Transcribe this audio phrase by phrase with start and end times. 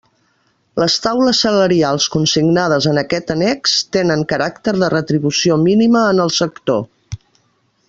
[0.83, 6.83] Les taules salarials consignades en aquest annex tenen caràcter de retribució mínima en el sector.